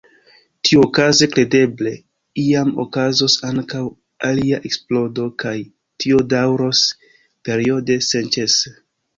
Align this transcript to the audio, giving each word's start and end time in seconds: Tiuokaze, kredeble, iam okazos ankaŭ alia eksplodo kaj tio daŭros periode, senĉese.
Tiuokaze, 0.67 1.27
kredeble, 1.33 1.91
iam 2.45 2.71
okazos 2.85 3.35
ankaŭ 3.49 3.83
alia 4.31 4.61
eksplodo 4.71 5.29
kaj 5.45 5.55
tio 6.05 6.25
daŭros 6.35 6.83
periode, 7.51 8.01
senĉese. 8.11 8.79